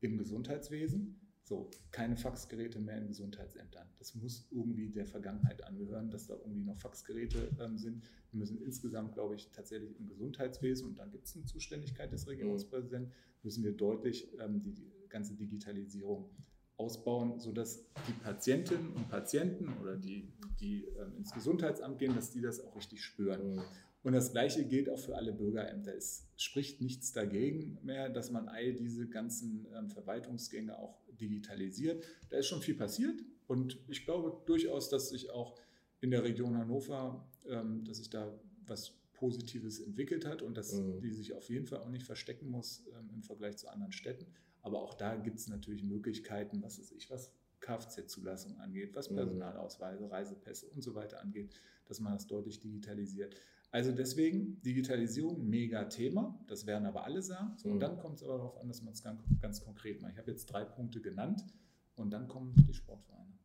[0.00, 1.20] im Gesundheitswesen.
[1.48, 3.88] So, keine Faxgeräte mehr in Gesundheitsämtern.
[3.98, 8.04] Das muss irgendwie der Vergangenheit angehören, dass da irgendwie noch Faxgeräte ähm, sind.
[8.32, 12.28] Wir müssen insgesamt, glaube ich, tatsächlich im Gesundheitswesen, und dann gibt es eine Zuständigkeit des
[12.28, 16.28] Regierungspräsidenten, müssen wir deutlich ähm, die, die, ganze Digitalisierung
[16.76, 20.30] ausbauen, sodass die Patientinnen und Patienten oder die,
[20.60, 23.54] die ähm, ins Gesundheitsamt gehen, dass die das auch richtig spüren.
[23.54, 23.62] Mhm.
[24.02, 25.94] Und das Gleiche gilt auch für alle Bürgerämter.
[25.94, 32.04] Es spricht nichts dagegen mehr, dass man all diese ganzen ähm, Verwaltungsgänge auch digitalisiert.
[32.30, 35.58] Da ist schon viel passiert und ich glaube durchaus, dass sich auch
[36.00, 41.00] in der Region Hannover, ähm, dass sich da was Positives entwickelt hat und dass mhm.
[41.00, 44.26] die sich auf jeden Fall auch nicht verstecken muss ähm, im Vergleich zu anderen Städten.
[44.62, 49.16] Aber auch da gibt es natürlich Möglichkeiten, was weiß ich, was Kfz-Zulassung angeht, was mhm.
[49.16, 51.50] Personalausweise, Reisepässe und so weiter angeht,
[51.86, 53.34] dass man das deutlich digitalisiert.
[53.70, 57.52] Also deswegen Digitalisierung, mega Thema, das werden aber alle sagen.
[57.58, 57.80] So, und mhm.
[57.80, 60.12] dann kommt es aber darauf an, dass man es ganz, ganz konkret macht.
[60.12, 61.44] Ich habe jetzt drei Punkte genannt
[61.96, 63.38] und dann kommen die Sportvereine.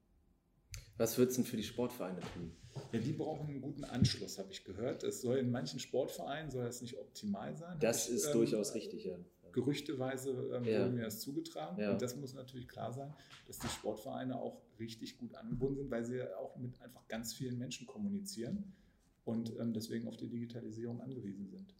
[0.96, 2.52] Was würdest du denn für die Sportvereine tun?
[2.92, 5.04] Ja, die brauchen einen guten Anschluss, habe ich gehört.
[5.04, 7.78] Es soll in manchen Sportvereinen soll das nicht optimal sein.
[7.80, 9.18] Das ich, ist ähm, durchaus richtig, ja.
[9.52, 10.80] Gerüchteweise ähm, ja.
[10.80, 11.80] wurde mir das zugetragen.
[11.80, 11.92] Ja.
[11.92, 13.14] Und das muss natürlich klar sein,
[13.48, 17.34] dass die Sportvereine auch richtig gut angebunden sind, weil sie ja auch mit einfach ganz
[17.34, 18.74] vielen Menschen kommunizieren
[19.26, 21.76] und ähm, deswegen auf die Digitalisierung angewiesen sind.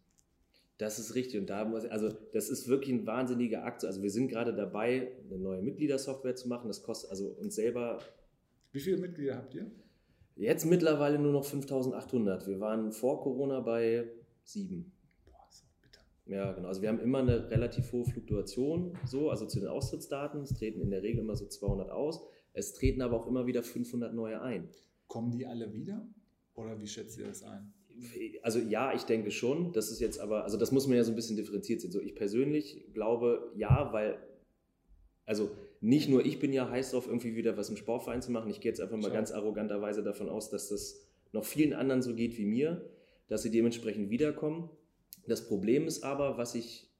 [0.78, 3.84] Das ist richtig und da muss also das ist wirklich ein wahnsinniger Akt.
[3.84, 6.66] Also wir sind gerade dabei, eine neue Mitgliedersoftware zu machen.
[6.66, 8.00] Das kostet also uns selber.
[8.72, 9.70] Wie viele Mitglieder habt ihr?
[10.36, 12.48] Jetzt mittlerweile nur noch 5.800.
[12.48, 14.10] Wir waren vor Corona bei
[14.42, 14.92] sieben.
[15.24, 16.00] Boah, ist auch bitter.
[16.26, 16.66] Ja, genau.
[16.66, 20.40] Also wir haben immer eine relativ hohe Fluktuation, so also zu den Austrittsdaten.
[20.42, 22.20] Es treten in der Regel immer so 200 aus.
[22.52, 24.68] Es treten aber auch immer wieder 500 neue ein.
[25.06, 26.04] Kommen die alle wieder?
[26.54, 27.72] Oder wie schätzt ihr das ein?
[28.42, 29.72] Also ja, ich denke schon.
[29.72, 31.92] Das ist jetzt aber, also das muss man ja so ein bisschen differenziert sehen.
[31.92, 34.18] So ich persönlich glaube ja, weil,
[35.26, 38.50] also nicht nur ich bin ja heiß drauf, irgendwie wieder was im Sportverein zu machen.
[38.50, 42.02] Ich gehe jetzt einfach mal Ich ganz arroganterweise davon aus, dass das noch vielen anderen
[42.02, 42.88] so geht wie mir,
[43.28, 44.70] dass sie dementsprechend wiederkommen.
[45.26, 46.90] Das Problem ist aber, was ich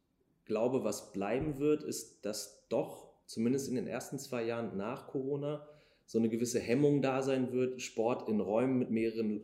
[0.44, 5.66] glaube, was bleiben wird, ist, dass doch zumindest in den ersten zwei Jahren nach Corona
[6.06, 9.42] so eine gewisse Hemmung da sein wird, Sport in Räumen mit mehreren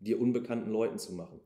[0.00, 1.40] dir unbekannten Leuten zu machen.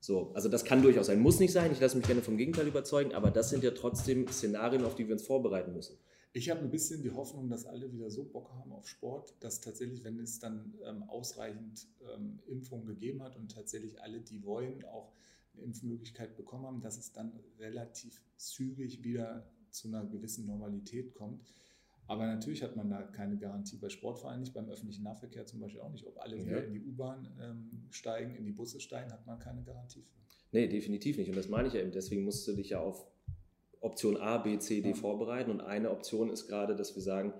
[0.00, 1.72] So, also das kann durchaus sein, muss nicht sein.
[1.72, 5.06] Ich lasse mich gerne vom Gegenteil überzeugen, aber das sind ja trotzdem Szenarien, auf die
[5.06, 5.96] wir uns vorbereiten müssen.
[6.34, 9.60] Ich habe ein bisschen die Hoffnung, dass alle wieder so Bock haben auf Sport, dass
[9.60, 14.84] tatsächlich, wenn es dann ähm, ausreichend ähm, Impfungen gegeben hat und tatsächlich alle, die wollen,
[14.84, 15.12] auch
[15.54, 21.54] eine Impfmöglichkeit bekommen haben, dass es dann relativ zügig wieder zu einer gewissen Normalität kommt.
[22.06, 25.80] Aber natürlich hat man da keine Garantie bei Sportvereinen nicht, beim öffentlichen Nahverkehr zum Beispiel
[25.80, 26.06] auch nicht.
[26.06, 26.44] Ob alle Ja.
[26.46, 30.18] wieder in die U-Bahn ähm, steigen, in die Busse steigen, hat man keine Garantie für.
[30.52, 31.28] Nee, definitiv nicht.
[31.30, 31.92] Und das meine ich ja eben.
[31.92, 33.06] Deswegen musst du dich ja auf
[33.80, 34.94] Option A, B, C, D Ja.
[34.94, 35.50] vorbereiten.
[35.50, 37.32] Und eine Option ist gerade, dass wir sagen,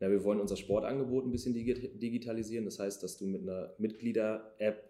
[0.00, 2.64] na, wir wollen unser Sportangebot ein bisschen digi- digitalisieren.
[2.64, 4.88] Das heißt, dass du mit einer Mitglieder-App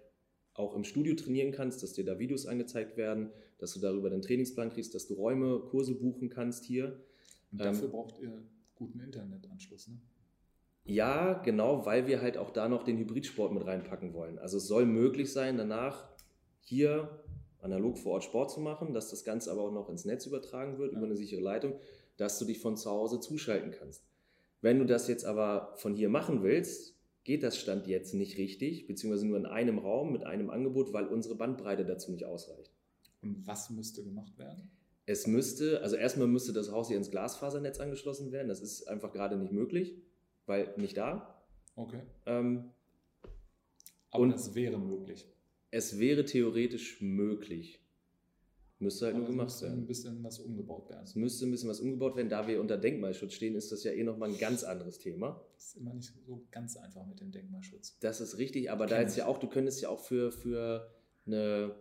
[0.54, 4.20] auch im Studio trainieren kannst, dass dir da Videos angezeigt werden, dass du darüber den
[4.22, 6.86] Trainingsplan kriegst, dass du Räume, Kurse buchen kannst hier.
[7.52, 8.42] Und Ähm, dafür braucht ihr
[8.80, 9.88] guten Internetanschluss.
[9.88, 9.98] Ne?
[10.84, 14.38] Ja, genau, weil wir halt auch da noch den Hybridsport mit reinpacken wollen.
[14.38, 16.08] Also es soll möglich sein, danach
[16.60, 17.22] hier
[17.60, 20.78] analog vor Ort Sport zu machen, dass das Ganze aber auch noch ins Netz übertragen
[20.78, 20.98] wird Ja.
[20.98, 21.74] über eine sichere Leitung,
[22.16, 24.02] dass du dich von zu Hause zuschalten kannst.
[24.62, 28.86] Wenn du das jetzt aber von hier machen willst, geht das Stand jetzt nicht richtig,
[28.86, 32.72] beziehungsweise nur in einem Raum mit einem Angebot, weil unsere Bandbreite dazu nicht ausreicht.
[33.20, 34.70] Und was müsste gemacht werden?
[35.10, 38.46] Es müsste, also erstmal müsste das Haus hier ins Glasfasernetz angeschlossen werden.
[38.46, 39.96] Das ist einfach gerade nicht möglich,
[40.46, 41.42] weil nicht da.
[41.74, 42.02] Okay.
[42.26, 42.70] Ähm,
[44.12, 45.26] Aber Und- das wäre möglich.
[45.72, 47.80] Es wäre theoretisch möglich.
[48.78, 49.78] Müsste halt Aber nur es gemacht müsste werden.
[49.80, 51.02] ein bisschen was umgebaut werden.
[51.04, 52.28] Es müsste ein bisschen was umgebaut werden.
[52.28, 55.44] Da wir unter Denkmalschutz stehen, ist das ja eh nochmal ein ganz anderes Thema.
[55.56, 57.98] Das ist immer nicht so ganz einfach mit dem Denkmalschutz.
[57.98, 60.88] Das ist richtig, aber da jetzt ja auch, du könntest ja auch für, für
[61.26, 61.74] eine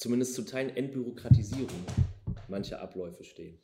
[0.00, 1.84] zumindest zu Teilen Entbürokratisierung
[2.48, 3.58] mancher Abläufe stehen.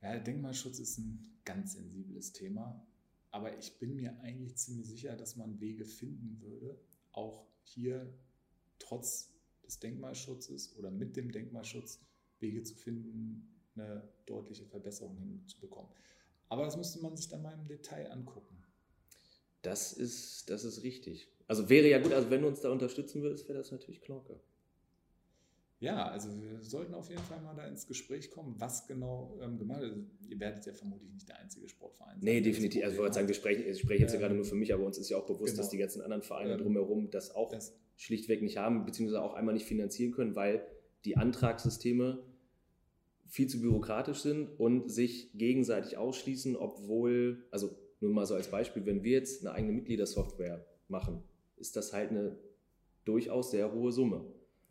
[0.00, 2.86] Ja, Denkmalschutz ist ein ganz sensibles Thema,
[3.32, 6.78] aber ich bin mir eigentlich ziemlich sicher, dass man Wege finden würde,
[7.10, 8.14] auch hier
[8.78, 9.32] trotz
[9.64, 12.00] des Denkmalschutzes oder mit dem Denkmalschutz
[12.38, 15.90] Wege zu finden, eine deutliche Verbesserung hinzubekommen.
[16.50, 18.62] Aber das müsste man sich dann mal im Detail angucken.
[19.62, 21.26] Das ist, das ist richtig.
[21.48, 24.38] Also wäre ja gut, also wenn du uns da unterstützen würdest, wäre das natürlich Knorke.
[25.84, 29.58] Ja, also wir sollten auf jeden Fall mal da ins Gespräch kommen, was genau ähm,
[29.58, 29.92] gemacht wird.
[29.92, 32.24] Also, ihr werdet ja vermutlich nicht der einzige Sportverein sein.
[32.24, 32.82] Nee, definitiv.
[32.82, 34.98] Also ich wollte sagen, sprechen, ich spreche jetzt ja gerade nur für mich, aber uns
[34.98, 35.62] ist ja auch bewusst, genau.
[35.62, 37.50] dass die ganzen anderen Vereine drumherum das auch.
[37.50, 40.66] Das, schlichtweg nicht haben, beziehungsweise auch einmal nicht finanzieren können, weil
[41.04, 42.24] die Antragssysteme
[43.26, 48.84] viel zu bürokratisch sind und sich gegenseitig ausschließen, obwohl, also nur mal so als Beispiel,
[48.86, 51.22] wenn wir jetzt eine eigene Mitgliedersoftware machen,
[51.56, 52.36] ist das halt eine
[53.04, 54.24] durchaus sehr hohe Summe.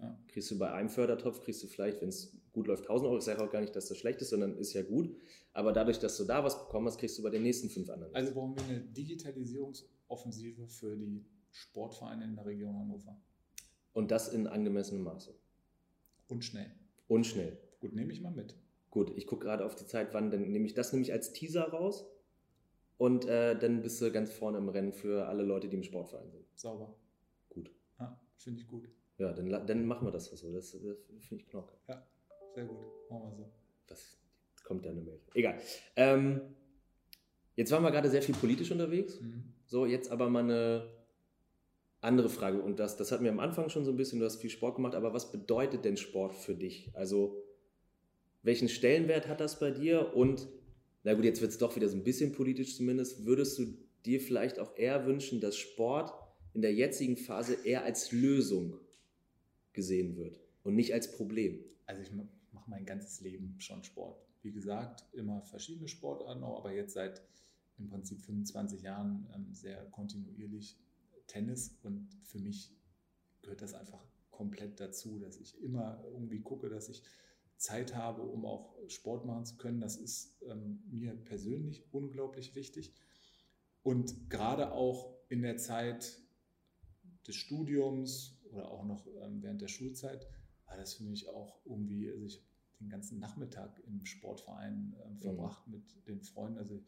[0.03, 0.19] Ja.
[0.27, 3.17] Kriegst du bei einem Fördertopf, kriegst du vielleicht, wenn es gut läuft, 1000 Euro.
[3.17, 5.15] Ich sage auch gar nicht, dass das schlecht ist, sondern ist ja gut.
[5.53, 8.13] Aber dadurch, dass du da was bekommen hast, kriegst du bei den nächsten fünf anderen.
[8.13, 13.17] also brauchen wir eine Digitalisierungsoffensive für die Sportvereine in der Region Hannover.
[13.93, 15.33] und das in angemessenem Maße.
[16.27, 16.71] Und schnell.
[17.07, 17.57] Und schnell.
[17.79, 18.57] Gut, nehme ich mal mit.
[18.89, 21.69] Gut, ich gucke gerade auf die Zeit, wann, dann nehme ich das nämlich als Teaser
[21.69, 22.05] raus.
[22.97, 26.29] Und äh, dann bist du ganz vorne im Rennen für alle Leute, die im Sportverein
[26.29, 26.45] sind.
[26.55, 26.95] Sauber.
[27.49, 27.71] Gut.
[27.99, 28.89] Ja, finde ich gut.
[29.17, 30.53] Ja, dann, dann machen wir das so.
[30.53, 30.81] Das, das
[31.25, 31.73] finde ich knorke.
[32.55, 32.77] Sehr gut.
[33.09, 33.51] Machen wir so.
[33.87, 34.17] Was
[34.63, 35.19] kommt da eine Mail?
[35.33, 35.59] Egal.
[35.95, 36.41] Ähm,
[37.55, 39.19] jetzt waren wir gerade sehr viel politisch unterwegs.
[39.21, 39.43] Mhm.
[39.65, 40.89] So, jetzt aber mal eine
[42.01, 42.61] andere Frage.
[42.61, 44.75] Und das, das hatten wir am Anfang schon so ein bisschen, du hast viel Sport
[44.75, 46.91] gemacht, aber was bedeutet denn Sport für dich?
[46.93, 47.43] Also,
[48.41, 50.15] welchen Stellenwert hat das bei dir?
[50.15, 50.47] Und,
[51.03, 53.25] na gut, jetzt wird es doch wieder so ein bisschen politisch zumindest.
[53.25, 56.13] Würdest du dir vielleicht auch eher wünschen, dass Sport
[56.53, 58.79] in der jetzigen Phase eher als Lösung
[59.73, 61.63] gesehen wird und nicht als Problem?
[61.85, 64.25] Also ich mache mein ganzes Leben schon Sport.
[64.41, 67.21] Wie gesagt, immer verschiedene Sportarten, aber jetzt seit
[67.77, 70.77] im Prinzip 25 Jahren ähm, sehr kontinuierlich
[71.27, 72.71] Tennis und für mich
[73.41, 77.03] gehört das einfach komplett dazu, dass ich immer irgendwie gucke, dass ich
[77.57, 79.79] Zeit habe, um auch Sport machen zu können.
[79.79, 82.93] Das ist ähm, mir persönlich unglaublich wichtig.
[83.83, 86.19] Und gerade auch in der Zeit
[87.27, 90.27] des Studiums oder auch noch ähm, während der Schulzeit
[90.65, 92.47] war das für mich auch irgendwie, also ich habe
[92.79, 96.57] den ganzen Nachmittag im Sportverein ähm, verbracht mit den Freunden.
[96.57, 96.81] Also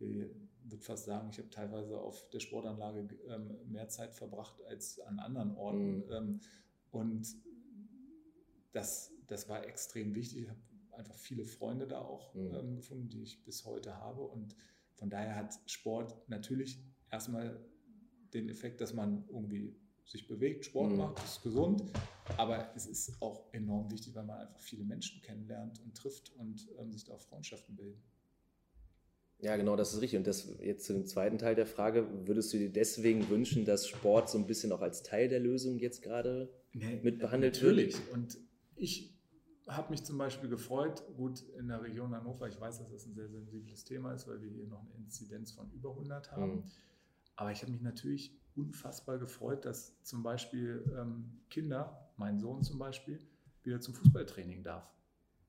[0.00, 0.30] ich
[0.64, 5.18] würde fast sagen, ich habe teilweise auf der Sportanlage ähm, mehr Zeit verbracht als an
[5.18, 5.96] anderen Orten.
[5.96, 6.12] Mhm.
[6.12, 6.40] Ähm,
[6.90, 7.26] und
[8.72, 10.42] das, das war extrem wichtig.
[10.44, 10.60] Ich habe
[10.92, 12.54] einfach viele Freunde da auch mhm.
[12.54, 14.22] ähm, gefunden, die ich bis heute habe.
[14.22, 14.54] Und
[14.94, 17.58] von daher hat Sport natürlich erstmal
[18.34, 19.74] den Effekt, dass man irgendwie
[20.08, 20.98] sich bewegt, Sport mhm.
[20.98, 21.84] macht, ist gesund.
[22.36, 26.68] Aber es ist auch enorm wichtig, weil man einfach viele Menschen kennenlernt und trifft und
[26.78, 28.02] ähm, sich da auch Freundschaften bilden.
[29.40, 30.18] Ja, genau, das ist richtig.
[30.18, 33.86] Und das jetzt zu dem zweiten Teil der Frage, würdest du dir deswegen wünschen, dass
[33.86, 37.94] Sport so ein bisschen auch als Teil der Lösung jetzt gerade nee, mit behandelt natürlich.
[37.94, 38.10] wird?
[38.10, 38.36] Natürlich.
[38.36, 38.38] Und
[38.74, 39.14] ich
[39.68, 43.14] habe mich zum Beispiel gefreut, gut, in der Region Hannover, ich weiß, dass das ein
[43.14, 46.56] sehr sensibles Thema ist, weil wir hier noch eine Inzidenz von über 100 haben.
[46.56, 46.64] Mhm.
[47.36, 52.78] Aber ich habe mich natürlich unfassbar gefreut, dass zum Beispiel ähm, Kinder, mein Sohn zum
[52.78, 53.18] Beispiel,
[53.62, 54.90] wieder zum Fußballtraining darf.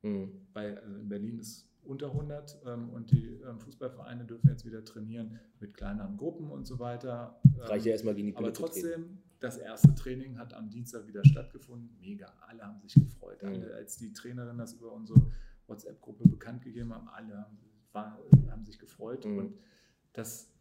[0.04, 0.32] Mhm.
[0.54, 4.86] Weil also in Berlin ist unter 100 ähm, und die ähm, Fußballvereine dürfen jetzt wieder
[4.86, 7.42] trainieren mit kleineren Gruppen und so weiter.
[7.58, 11.26] Reicht ja erstmal gegen die Pille Aber trotzdem, das erste Training hat am Dienstag wieder
[11.26, 11.90] stattgefunden.
[12.00, 13.42] Mega, alle haben sich gefreut.
[13.42, 13.50] Mhm.
[13.50, 15.32] Alle, als die Trainerin das über unsere
[15.68, 17.48] WhatsApp-Gruppe bekannt gegeben haben, alle
[17.92, 18.18] waren,
[18.52, 19.26] haben sich gefreut.
[19.26, 19.38] Mhm.
[19.38, 19.58] Und
[20.14, 20.52] das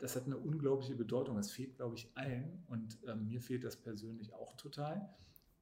[0.00, 1.36] das hat eine unglaubliche Bedeutung.
[1.36, 5.08] Das fehlt, glaube ich, allen und äh, mir fehlt das persönlich auch total.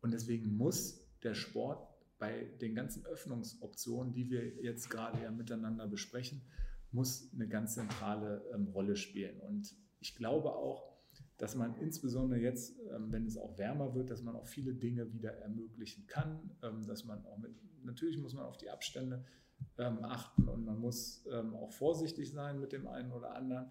[0.00, 1.86] Und deswegen muss der Sport
[2.18, 6.42] bei den ganzen Öffnungsoptionen, die wir jetzt gerade ja miteinander besprechen,
[6.92, 9.40] muss eine ganz zentrale ähm, Rolle spielen.
[9.40, 10.90] Und ich glaube auch,
[11.38, 15.12] dass man insbesondere jetzt, ähm, wenn es auch wärmer wird, dass man auch viele Dinge
[15.12, 17.52] wieder ermöglichen kann, ähm, dass man auch mit,
[17.84, 19.24] natürlich muss man auf die Abstände
[19.78, 23.70] ähm, achten und man muss ähm, auch vorsichtig sein mit dem einen oder anderen.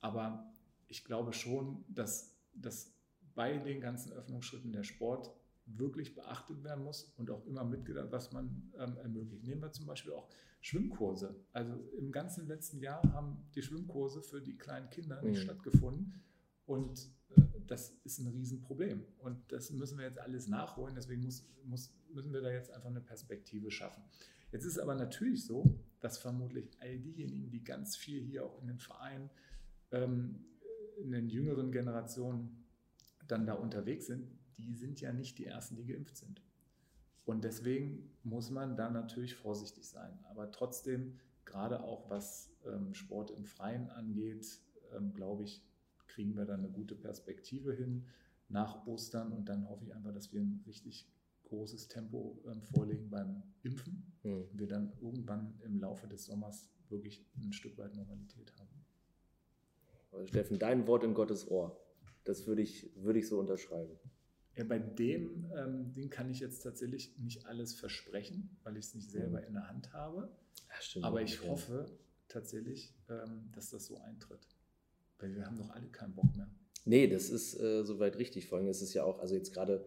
[0.00, 0.52] Aber
[0.86, 2.92] ich glaube schon, dass, dass
[3.34, 5.30] bei den ganzen Öffnungsschritten der Sport
[5.66, 9.44] wirklich beachtet werden muss und auch immer mitgedacht, was man ähm, ermöglicht.
[9.44, 10.28] Nehmen wir zum Beispiel auch
[10.60, 11.36] Schwimmkurse.
[11.52, 15.42] Also im ganzen letzten Jahr haben die Schwimmkurse für die kleinen Kinder nicht mhm.
[15.42, 16.22] stattgefunden
[16.66, 19.04] und äh, das ist ein Riesenproblem.
[19.18, 20.94] Und das müssen wir jetzt alles nachholen.
[20.94, 24.02] Deswegen muss, muss, müssen wir da jetzt einfach eine Perspektive schaffen.
[24.52, 28.60] Jetzt ist es aber natürlich so, dass vermutlich all diejenigen, die ganz viel hier auch
[28.60, 29.30] in den Vereinen
[29.92, 30.44] ähm,
[30.98, 32.64] in den jüngeren Generationen
[33.26, 36.42] dann da unterwegs sind, die sind ja nicht die Ersten, die geimpft sind.
[37.24, 40.18] Und deswegen muss man da natürlich vorsichtig sein.
[40.30, 44.60] Aber trotzdem, gerade auch was ähm, Sport im Freien angeht,
[44.96, 45.62] ähm, glaube ich,
[46.06, 48.06] kriegen wir da eine gute Perspektive hin
[48.48, 49.32] nach Ostern.
[49.32, 51.06] Und dann hoffe ich einfach, dass wir ein richtig
[51.44, 54.10] großes Tempo ähm, vorlegen beim Impfen.
[54.22, 54.32] Mhm.
[54.32, 58.87] Und wir dann irgendwann im Laufe des Sommers wirklich ein Stück weit Normalität haben.
[60.12, 61.80] Also Steffen, dein Wort in Gottes Ohr.
[62.24, 63.98] Das würde ich, würde ich so unterschreiben.
[64.56, 68.94] Ja, bei dem ähm, Ding kann ich jetzt tatsächlich nicht alles versprechen, weil ich es
[68.94, 69.46] nicht selber mhm.
[69.46, 70.28] in der Hand habe.
[70.68, 71.48] Ja, stimmt, Aber ich ja.
[71.48, 71.86] hoffe
[72.26, 74.48] tatsächlich, ähm, dass das so eintritt.
[75.18, 76.50] Weil wir haben doch alle keinen Bock mehr.
[76.84, 78.48] Nee, das ist äh, soweit richtig.
[78.48, 79.86] Vor allem ist es ja auch, also jetzt gerade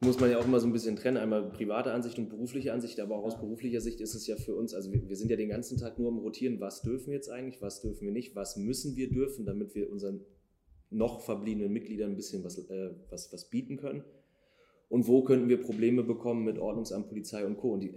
[0.00, 3.00] muss man ja auch immer so ein bisschen trennen, einmal private Ansicht und berufliche Ansicht,
[3.00, 5.36] aber auch aus beruflicher Sicht ist es ja für uns, also wir, wir, sind ja
[5.36, 8.34] den ganzen Tag nur am Rotieren, was dürfen wir jetzt eigentlich, was dürfen wir nicht,
[8.36, 10.20] was müssen wir dürfen, damit wir unseren
[10.90, 14.04] noch verbliebenen Mitgliedern ein bisschen was, äh, was, was bieten können.
[14.88, 17.72] Und wo könnten wir Probleme bekommen mit Ordnungsamt, Polizei und Co.
[17.72, 17.94] Und die,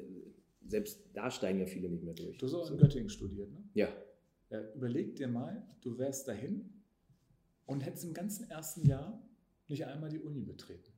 [0.67, 2.37] selbst da steigen ja viele nicht mehr durch.
[2.37, 3.63] Du hast auch in Göttingen studiert, ne?
[3.73, 3.89] Ja.
[4.49, 4.73] ja.
[4.73, 6.83] Überleg dir mal, du wärst dahin
[7.65, 9.21] und hättest im ganzen ersten Jahr
[9.67, 10.91] nicht einmal die Uni betreten.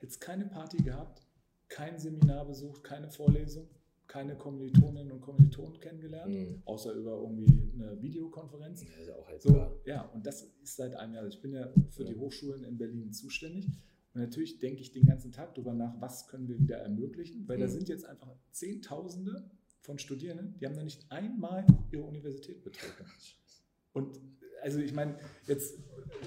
[0.00, 1.22] Jetzt keine Party gehabt,
[1.68, 3.68] kein Seminar besucht, keine Vorlesung,
[4.06, 6.62] keine Kommilitoninnen und Kommilitonen kennengelernt, mhm.
[6.64, 8.82] außer über irgendwie eine Videokonferenz.
[8.82, 11.22] Ja, ist auch halt so, ja, und das ist seit einem Jahr.
[11.22, 12.10] Also ich bin ja für ja.
[12.10, 13.68] die Hochschulen in Berlin zuständig.
[14.12, 17.58] Und natürlich denke ich den ganzen Tag darüber nach, was können wir wieder ermöglichen, weil
[17.58, 17.62] mhm.
[17.62, 19.48] da sind jetzt einfach Zehntausende
[19.82, 23.04] von Studierenden, die haben noch nicht einmal ihre Universität betreten.
[23.92, 24.18] Und
[24.62, 25.78] also ich meine, jetzt,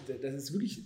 [0.07, 0.83] das ist wirklich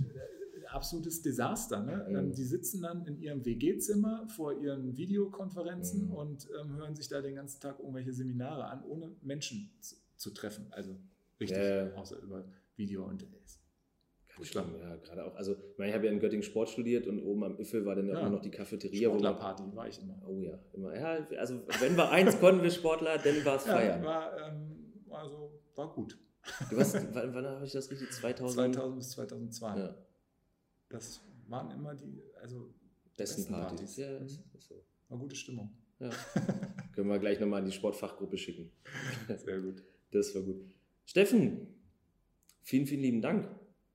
[0.67, 1.83] absolutes Desaster.
[1.83, 2.05] Ne?
[2.07, 2.15] Mhm.
[2.15, 6.13] Ähm, die sitzen dann in ihrem WG-Zimmer vor ihren Videokonferenzen mhm.
[6.13, 10.31] und ähm, hören sich da den ganzen Tag irgendwelche Seminare an, ohne Menschen zu, zu
[10.31, 10.67] treffen.
[10.71, 10.97] Also
[11.39, 11.91] richtig, äh.
[11.95, 13.25] außer über Video und
[14.43, 15.35] Schlimm, ja, gerade auch.
[15.35, 17.95] Also, ich, meine, ich habe ja in Göttingen Sport studiert und oben am Iffel war
[17.95, 18.21] dann ja.
[18.21, 19.09] auch noch die Cafeteria.
[19.09, 20.21] Sportlerparty war ich immer.
[20.27, 20.95] Oh ja, immer.
[20.95, 24.03] Ja, also, wenn wir eins konnten, wir Sportler, dann war es ja, feiern.
[24.03, 26.17] War, ähm, also, war gut.
[26.69, 28.11] Du hast, wann, wann habe ich das richtig?
[28.11, 28.75] 2000?
[28.75, 29.77] 2000 bis 2002.
[29.77, 29.95] Ja.
[30.89, 32.73] Das waren immer die, also
[33.17, 33.79] besten, besten Partys.
[33.79, 33.97] Partys.
[33.97, 34.27] Ja, mhm.
[34.59, 34.83] so.
[35.09, 35.69] War gute Stimmung.
[35.99, 36.09] Ja.
[36.93, 38.71] Können wir gleich nochmal in die Sportfachgruppe schicken.
[39.27, 39.83] Sehr gut.
[40.11, 40.61] Das war gut.
[41.05, 41.67] Steffen,
[42.61, 43.49] vielen, vielen lieben Dank.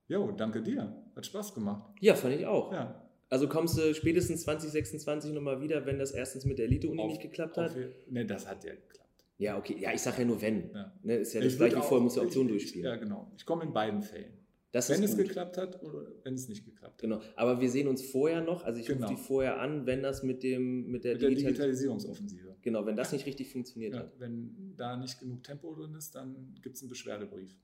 [0.07, 0.95] Jo, danke dir.
[1.15, 1.93] Hat Spaß gemacht.
[2.01, 2.71] Ja, fand ich auch.
[2.71, 3.09] Ja.
[3.29, 7.57] Also kommst du spätestens 2026 nochmal wieder, wenn das erstens mit der Elite-Uni nicht geklappt
[7.57, 7.75] hat?
[8.09, 9.25] Ne, das hat ja geklappt.
[9.37, 9.77] Ja, okay.
[9.79, 10.71] Ja, ich sage ja nur wenn.
[10.71, 10.93] Ja.
[11.01, 12.85] Ne, ist ja das gleiche wie vorher, muss ja Option durchspielen.
[12.85, 13.31] Ja, genau.
[13.35, 14.33] Ich komme in beiden Fällen.
[14.73, 15.27] Das wenn es gut.
[15.27, 17.01] geklappt hat oder wenn es nicht geklappt hat.
[17.01, 17.21] Genau.
[17.35, 19.07] Aber wir sehen uns vorher noch, also ich Genau.
[19.07, 22.55] rufe die vorher an, wenn das mit dem mit der, Mit der Digital Digitalisierungsoffensive.
[22.61, 24.19] Genau, wenn das nicht richtig funktioniert Ja, hat.
[24.19, 27.55] wenn da nicht genug Tempo drin ist, dann gibt es einen Beschwerdebrief.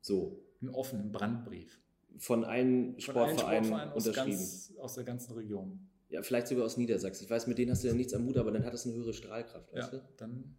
[0.00, 0.40] So.
[0.60, 1.80] Einen offenen Brandbrief.
[2.18, 4.36] Von allen Sportvereinen aus, unterschrieben.
[4.38, 5.80] ganz, aus der ganzen Region.
[6.08, 7.24] Ja, vielleicht sogar aus Niedersachsen.
[7.24, 8.94] Ich weiß, mit denen hast du ja nichts am Hut, aber dann hat das eine
[8.94, 10.02] höhere Strahlkraft, Ja, weißt du?
[10.18, 10.54] dann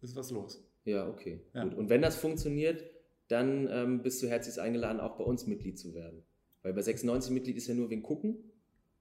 [0.00, 0.64] ist was los.
[0.84, 1.40] Ja, okay.
[1.54, 1.62] Ja.
[1.62, 1.74] Gut.
[1.74, 2.82] Und wenn das funktioniert,
[3.28, 6.22] dann ähm, bist du herzlich eingeladen, auch bei uns Mitglied zu werden.
[6.62, 8.36] Weil bei 96 Mitglied ist ja nur wegen gucken.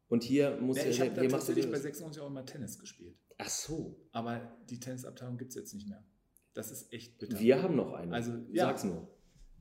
[0.08, 1.84] Und hier muss Ja, ich habe hier machst du tatsächlich bei das.
[1.84, 3.16] 96 auch immer Tennis gespielt.
[3.38, 4.00] Ach so.
[4.12, 6.04] Aber die Tennisabteilung gibt es jetzt nicht mehr.
[6.54, 7.40] Das ist echt bitter.
[7.40, 8.14] Wir haben noch eine.
[8.14, 8.66] Also, ja.
[8.66, 9.08] Sag's nur.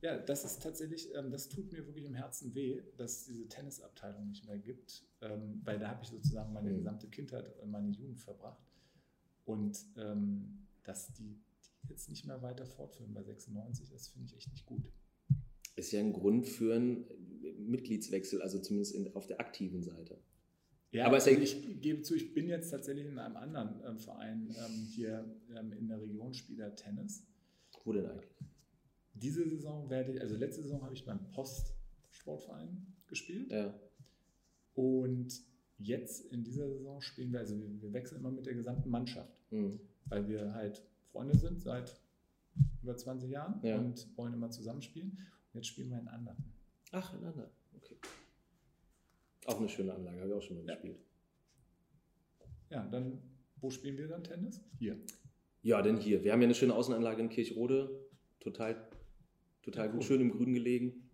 [0.02, 3.48] Ja, das ist tatsächlich, ähm, das tut mir wirklich im Herzen weh, dass es diese
[3.48, 6.76] Tennisabteilung nicht mehr gibt, ähm, weil da habe ich sozusagen meine Mhm.
[6.78, 8.62] gesamte Kindheit, äh, meine Jugend verbracht.
[9.44, 11.38] Und ähm, dass die
[11.88, 14.92] jetzt nicht mehr weiter fortführen bei 96, das finde ich echt nicht gut.
[15.76, 17.06] Ist ja ein Grund für einen
[17.58, 20.18] Mitgliedswechsel, also zumindest in, auf der aktiven Seite.
[20.92, 24.48] Ja, Aber ist ich gebe zu, ich bin jetzt tatsächlich in einem anderen ähm, Verein
[24.58, 25.24] ähm, hier
[25.56, 27.24] ähm, in der Region, Spieler Tennis.
[27.84, 28.30] Wo denn eigentlich?
[29.14, 33.52] Diese Saison werde ich, also letzte Saison habe ich beim Post-Sportverein gespielt.
[33.52, 33.78] Ja.
[34.74, 35.42] Und
[35.78, 39.32] jetzt in dieser Saison spielen wir, also wir, wir wechseln immer mit der gesamten Mannschaft,
[39.50, 39.80] Hm.
[40.06, 42.00] weil wir halt Freunde sind seit
[42.82, 43.78] über 20 Jahren Ja.
[43.78, 45.10] und wollen immer zusammenspielen.
[45.10, 46.36] Und jetzt spielen wir in anderen.
[46.92, 47.50] Ach, in anderen.
[47.76, 47.96] Okay.
[49.46, 50.74] Auch eine schöne Anlage, habe ich auch schon mal Ja.
[50.74, 51.00] gespielt.
[52.70, 53.18] Ja, dann,
[53.60, 54.60] wo spielen wir dann Tennis?
[54.78, 54.96] Hier.
[55.62, 56.22] Ja, denn hier.
[56.24, 57.90] Wir haben ja eine schöne Außenanlage in Kirchrode.
[58.38, 58.88] Total,
[59.62, 61.10] total Ja, gut, schön im Grün gelegen.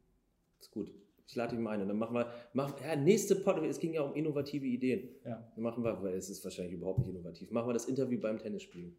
[0.60, 0.92] Ist gut.
[1.26, 3.94] Ich lade dich mal ein und dann machen wir, machen, ja, nächste Podcast, es ging
[3.94, 5.08] ja um innovative Ideen.
[5.24, 5.50] Ja.
[5.54, 8.38] Dann machen wir, weil es ist wahrscheinlich überhaupt nicht innovativ, machen wir das Interview beim
[8.38, 8.96] Tennisspielen.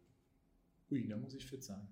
[0.90, 1.86] Ui, da muss ich fit sein.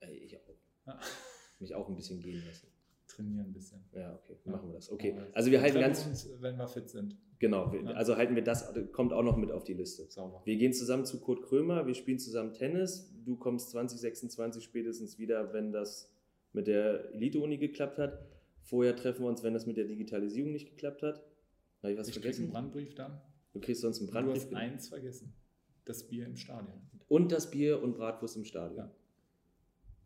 [0.00, 0.56] Ey, ich auch.
[0.86, 1.00] Ja.
[1.60, 2.68] Mich auch ein bisschen gehen lassen.
[3.06, 3.84] Trainieren ein bisschen.
[3.94, 4.52] Ja, okay, Ja.
[4.52, 4.90] machen wir das.
[4.90, 7.16] Okay, also wir halten ganz, uns, wenn wir fit sind.
[7.38, 7.90] genau, wir, Ja.
[7.92, 10.10] also halten wir das, kommt auch noch mit auf die Liste.
[10.10, 10.42] Sauber.
[10.44, 13.12] Wir gehen zusammen zu Kurt Krömer, wir spielen zusammen Tennis.
[13.24, 16.10] Du kommst 2026 spätestens wieder, wenn das
[16.52, 18.18] mit der Elite-Uni geklappt hat.
[18.62, 21.22] Vorher treffen wir uns, wenn das mit der Digitalisierung nicht geklappt hat.
[21.82, 22.44] Habe ich was ich vergessen?
[22.44, 23.20] einen Brandbrief dann.
[23.52, 24.44] Du kriegst sonst einen Du Brandbrief.
[24.44, 25.34] hast eins vergessen.
[25.84, 26.80] Das Bier im Stadion.
[27.08, 28.78] Und das Bier und Bratwurst im Stadion.
[28.78, 28.90] Ja.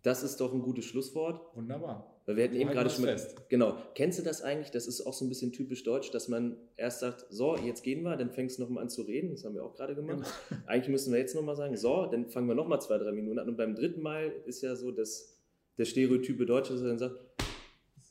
[0.02, 1.40] Das ist doch ein gutes Schlusswort.
[1.56, 2.20] Wunderbar.
[2.26, 3.16] Weil wir hatten eben gerade schon mal.
[3.48, 3.76] Genau.
[3.94, 4.70] Kennst du das eigentlich?
[4.70, 8.02] Das ist auch so ein bisschen typisch deutsch, dass man erst sagt, so, jetzt gehen
[8.02, 9.30] wir, dann fängst du nochmal an zu reden.
[9.30, 10.30] Das haben wir auch gerade gemacht.
[10.48, 10.60] Genau.
[10.66, 13.48] Eigentlich müssen wir jetzt nochmal sagen, so, dann fangen wir nochmal zwei, drei Minuten an.
[13.48, 15.38] Und beim dritten Mal ist ja so das,
[15.78, 17.16] der stereotype Deutsche, dass er dann sagt,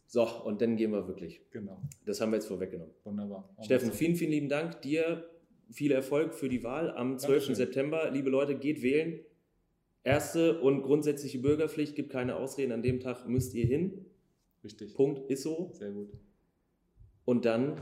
[0.07, 1.41] so, und dann gehen wir wirklich.
[1.51, 1.81] Genau.
[2.05, 2.93] Das haben wir jetzt vorweggenommen.
[3.03, 3.53] Wunderbar.
[3.61, 4.81] Steffen, vielen, vielen lieben Dank.
[4.81, 5.29] Dir
[5.71, 7.31] viel Erfolg für die Wahl am 12.
[7.31, 7.55] Dankeschön.
[7.55, 8.11] September.
[8.11, 9.19] Liebe Leute, geht wählen.
[10.03, 12.71] Erste und grundsätzliche Bürgerpflicht, gibt keine Ausreden.
[12.71, 14.05] An dem Tag müsst ihr hin.
[14.63, 14.93] Richtig.
[14.93, 15.71] Punkt, ist so.
[15.73, 16.09] Sehr gut.
[17.25, 17.81] Und dann,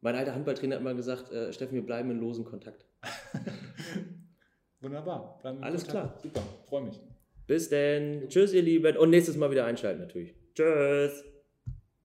[0.00, 2.84] mein alter Handballtrainer hat immer gesagt, äh, Steffen, wir bleiben in losen Kontakt.
[4.80, 5.40] Wunderbar.
[5.62, 6.20] Alles Kontakt.
[6.20, 6.42] Super.
[6.68, 7.00] Freue mich.
[7.46, 8.28] Bis denn.
[8.28, 8.96] Tschüss, ihr Lieben.
[8.96, 10.34] Und nächstes Mal wieder einschalten natürlich.
[10.54, 11.33] Tschüss.